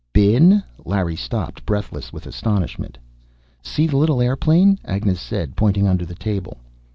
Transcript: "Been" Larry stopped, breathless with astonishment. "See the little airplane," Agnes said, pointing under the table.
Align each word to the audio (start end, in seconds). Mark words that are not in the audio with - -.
"Been" 0.13 0.63
Larry 0.83 1.15
stopped, 1.15 1.63
breathless 1.63 2.11
with 2.11 2.25
astonishment. 2.25 2.97
"See 3.61 3.85
the 3.85 3.97
little 3.97 4.19
airplane," 4.19 4.79
Agnes 4.83 5.21
said, 5.21 5.55
pointing 5.55 5.87
under 5.87 6.07
the 6.07 6.15
table. 6.15 6.57